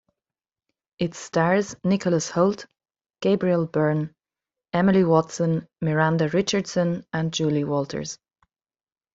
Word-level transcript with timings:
It 0.97 1.13
stars 1.13 1.75
Nicholas 1.83 2.31
Hoult, 2.31 2.65
Gabriel 3.21 3.67
Byrne, 3.67 4.15
Emily 4.73 5.03
Watson, 5.03 5.67
Miranda 5.79 6.27
Richardson 6.29 7.05
and 7.13 7.31
Julie 7.31 7.65
Walters. 7.65 8.17